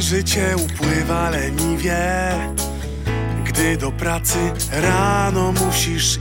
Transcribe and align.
Życie 0.00 0.56
upływa 0.56 1.30
leniwie. 1.30 1.98
Gdy 3.44 3.76
do 3.76 3.92
pracy 3.92 4.38
rano 4.72 5.52
musisz 5.52 6.18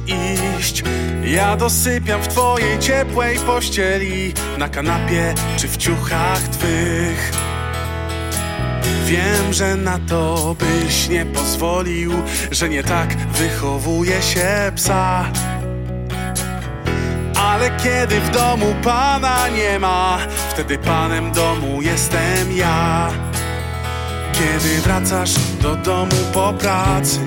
iść 0.58 0.84
Ja 1.24 1.56
dosypiam 1.56 2.22
w 2.22 2.28
Twojej 2.28 2.80
ciepłej 2.80 3.40
pościeli 3.40 4.34
Na 4.58 4.70
kanapie 4.70 5.34
czy 5.58 5.68
w 5.68 5.78
ciuchach 5.78 6.48
Twych. 6.48 7.32
Wiem, 9.06 9.54
że 9.54 9.76
na 9.76 10.00
to 10.00 10.56
byś 10.60 11.10
nie 11.10 11.26
pozwolił 11.26 12.12
Że 12.52 12.70
nie 12.70 12.84
tak 12.84 13.18
wychowuje 13.18 14.22
się 14.22 14.72
psa. 14.76 15.26
Ale 17.36 17.72
kiedy 17.78 18.20
w 18.20 18.30
domu 18.30 18.76
pana 18.84 19.50
nie 19.50 19.80
ma, 19.80 20.18
wtedy 20.50 20.78
panem 20.78 21.32
domu 21.32 21.82
jestem 21.82 22.58
ja. 22.58 23.07
Kiedy 24.38 24.82
wracasz 24.82 25.34
do 25.62 25.76
domu 25.76 26.16
po 26.34 26.54
pracy, 26.54 27.20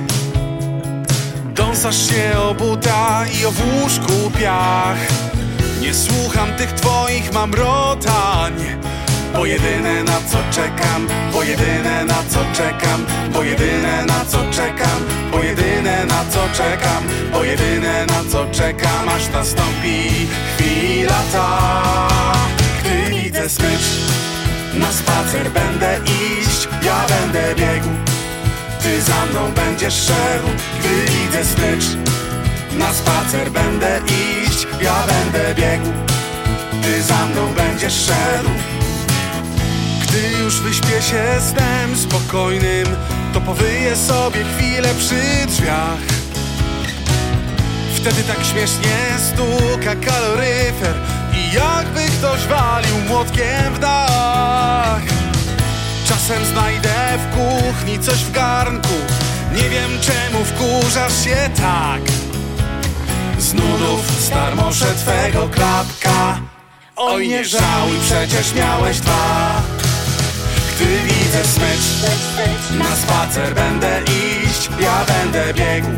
dąsasz 1.55 2.11
się 2.11 2.39
o 2.39 2.55
buta 2.55 3.25
i 3.41 3.47
o 3.47 3.49
łóżku 3.49 4.31
piach. 4.39 4.99
Nie 5.81 5.95
słucham 5.95 6.53
tych 6.57 6.73
twoich 6.73 7.33
mamrotań, 7.33 8.53
bo 9.33 9.47
jedyne 9.47 10.05
na 10.05 10.21
co 10.31 10.39
czekam, 10.51 11.09
bo 11.33 11.43
jedyne 11.43 12.05
na 12.05 12.23
co 12.29 12.39
czekam, 12.53 13.07
bo 13.33 13.43
jedyne 13.43 14.05
na 14.07 14.25
co 14.25 14.39
czekam, 14.51 15.01
bo 15.33 15.43
jedyne 15.43 16.07
na 16.07 16.25
co 16.31 16.41
czekam, 16.57 17.05
bo 17.33 17.45
jedyne 17.45 18.07
na 18.07 18.31
co 18.33 18.47
czekam, 18.51 19.09
aż 19.09 19.29
nastąpi 19.29 20.29
chwila 20.57 21.23
ta, 21.33 22.09
gdy 22.81 23.15
widzę 23.15 23.49
smycz. 23.49 24.11
Na 24.75 24.93
spacer 24.93 25.51
będę 25.51 26.01
iść, 26.05 26.69
ty 29.01 29.07
za 29.07 29.27
mną 29.27 29.53
będziesz 29.53 29.95
szedł, 29.95 30.49
gdy 30.81 31.13
widzę 31.13 31.45
smycz. 31.45 31.85
Na 32.79 32.93
spacer 32.93 33.51
będę 33.51 34.01
iść, 34.07 34.67
ja 34.83 34.95
będę 35.07 35.55
biegł, 35.55 35.87
ty 36.83 37.03
za 37.03 37.27
mną 37.27 37.55
będziesz 37.55 37.95
szedł. 37.95 38.51
Gdy 40.03 40.43
już 40.43 40.61
wyśpię 40.61 41.03
się 41.03 41.25
snem 41.51 41.97
spokojnym 41.97 42.87
To 43.35 43.41
powyję 43.41 43.97
sobie 43.97 44.45
chwilę 44.45 44.89
przy 44.99 45.47
drzwiach 45.47 46.01
Wtedy 47.95 48.23
tak 48.23 48.45
śmiesznie 48.45 48.97
stuka 49.19 49.95
kaloryfer 50.07 50.95
I 51.35 51.55
jakby 51.55 52.01
ktoś 52.19 52.47
walił 52.47 52.99
młotkiem 53.09 53.75
w 53.75 53.79
dach 53.79 55.20
Czasem 56.11 56.45
znajdę 56.45 57.19
w 57.19 57.37
kuchni 57.37 57.99
coś 57.99 58.25
w 58.25 58.33
garnku. 58.33 58.95
Nie 59.55 59.69
wiem 59.69 59.91
czemu 60.01 60.45
wkurzasz 60.45 61.25
się 61.25 61.37
tak. 61.57 62.01
Z 63.39 63.55
nudów 63.55 64.01
starmoszę 64.21 64.87
twego 64.95 65.49
klapka. 65.49 66.41
Oj 66.97 67.29
nie 67.29 67.45
żałuj, 67.45 67.97
przecież 68.03 68.55
miałeś 68.55 69.01
dwa. 69.01 69.63
Gdy 70.77 70.99
widzę 71.03 71.45
smycz 71.45 72.13
Na 72.79 72.97
spacer 72.97 73.55
będę 73.55 74.03
iść, 74.03 74.71
ja 74.81 75.05
będę 75.05 75.55
biegł. 75.55 75.89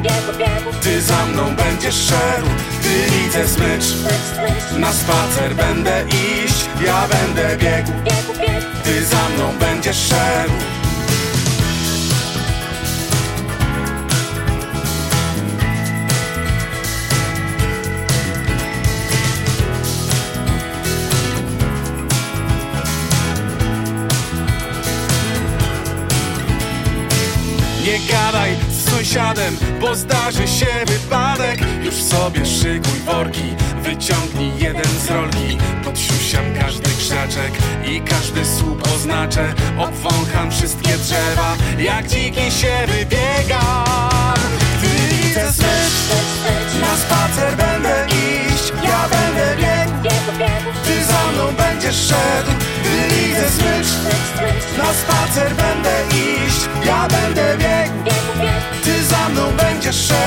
Ty 0.82 1.02
za 1.02 1.26
mną 1.26 1.56
będziesz 1.56 1.94
szedł. 1.94 2.48
Gdy 2.80 3.16
widzę 3.16 3.48
smycz 3.48 3.84
Na 4.76 4.92
spacer 4.92 5.54
będę 5.54 6.04
iść, 6.08 6.41
ja 6.84 7.08
będę 7.08 7.56
biegł. 7.56 7.92
Ty 8.84 9.04
za 9.04 9.28
mną 9.28 9.58
będziesz 9.60 9.96
szedł. 9.96 10.52
Nie 27.84 27.98
gadaj 27.98 28.56
z 28.70 28.90
sąsiadem, 28.90 29.56
bo 29.80 29.94
zdarzy 29.94 30.48
się 30.48 30.66
wypadek. 30.86 31.60
Już 31.84 31.94
sobie 31.94 32.46
szykuj 32.46 33.00
worki, 33.04 33.54
wyciągnij 33.82 34.52
jeden 34.58 34.90
z 35.06 35.10
rolki. 35.10 35.58
Podsiusiam 35.84 36.41
i 37.84 38.00
każdy 38.00 38.44
słup 38.44 38.88
oznaczę. 38.94 39.54
Obwącham 39.78 40.50
wszystkie 40.50 40.98
drzewa, 40.98 41.56
jak 41.78 42.06
dziki 42.06 42.50
się 42.50 42.86
wybiegam. 42.86 44.34
Gdy 44.78 45.16
widzę 45.16 45.52
smycz, 45.52 45.94
na 46.80 46.96
spacer 46.96 47.56
będę 47.56 48.06
iść 48.08 48.72
Ja 48.84 49.08
będę 49.08 49.56
biegł, 49.56 50.08
ty 50.84 51.04
za 51.04 51.32
mną 51.32 51.52
będziesz 51.56 51.96
szedł. 51.96 52.50
Gdy 52.80 53.14
widzę 53.14 53.50
smycz, 53.50 53.88
na 54.78 54.92
spacer 54.92 55.54
będę 55.54 56.02
iść 56.16 56.68
Ja 56.86 57.08
będę 57.08 57.56
biegł, 57.58 58.10
ty 58.84 59.04
za 59.04 59.28
mną 59.28 59.42
będziesz 59.56 60.06
szedł. 60.06 60.21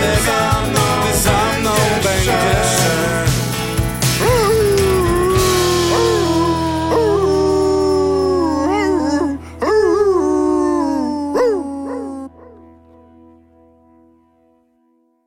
there's 0.00 0.26
a 0.28 0.47